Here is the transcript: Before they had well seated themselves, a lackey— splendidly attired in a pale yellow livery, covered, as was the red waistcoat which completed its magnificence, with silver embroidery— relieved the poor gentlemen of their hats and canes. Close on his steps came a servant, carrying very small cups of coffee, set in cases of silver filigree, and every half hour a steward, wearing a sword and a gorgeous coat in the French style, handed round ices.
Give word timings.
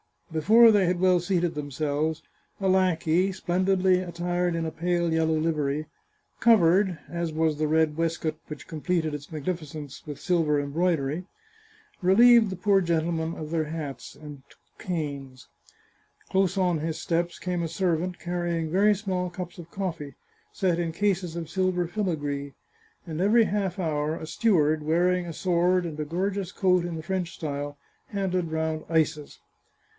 Before 0.31 0.71
they 0.71 0.85
had 0.85 0.99
well 1.01 1.19
seated 1.19 1.53
themselves, 1.53 2.23
a 2.59 2.67
lackey— 2.69 3.31
splendidly 3.33 3.99
attired 3.99 4.55
in 4.55 4.65
a 4.65 4.71
pale 4.71 5.13
yellow 5.13 5.37
livery, 5.37 5.87
covered, 6.39 6.97
as 7.07 7.33
was 7.33 7.57
the 7.57 7.67
red 7.67 7.97
waistcoat 7.97 8.39
which 8.47 8.65
completed 8.67 9.13
its 9.13 9.31
magnificence, 9.31 10.01
with 10.07 10.21
silver 10.21 10.59
embroidery— 10.59 11.25
relieved 12.01 12.49
the 12.49 12.55
poor 12.55 12.79
gentlemen 12.79 13.35
of 13.35 13.51
their 13.51 13.65
hats 13.65 14.15
and 14.15 14.41
canes. 14.79 15.49
Close 16.29 16.57
on 16.57 16.79
his 16.79 16.97
steps 16.97 17.37
came 17.37 17.61
a 17.61 17.67
servant, 17.67 18.17
carrying 18.17 18.71
very 18.71 18.95
small 18.95 19.29
cups 19.29 19.59
of 19.59 19.69
coffee, 19.69 20.15
set 20.51 20.79
in 20.79 20.93
cases 20.93 21.35
of 21.35 21.49
silver 21.49 21.85
filigree, 21.87 22.53
and 23.05 23.21
every 23.21 23.43
half 23.43 23.77
hour 23.77 24.15
a 24.15 24.25
steward, 24.25 24.81
wearing 24.81 25.27
a 25.27 25.33
sword 25.33 25.85
and 25.85 25.99
a 25.99 26.05
gorgeous 26.05 26.51
coat 26.53 26.85
in 26.85 26.95
the 26.95 27.03
French 27.03 27.35
style, 27.35 27.77
handed 28.07 28.49
round 28.51 28.83
ices. 28.89 29.39